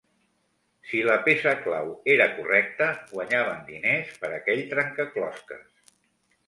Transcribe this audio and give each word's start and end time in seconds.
Si 0.91 1.01
la 1.07 1.17
peça 1.27 1.53
clau 1.65 1.91
era 2.15 2.27
correcta, 2.39 2.89
guanyaven 3.13 3.63
diners 3.69 4.19
per 4.25 4.35
aquell 4.41 4.67
trencaclosques. 4.75 5.93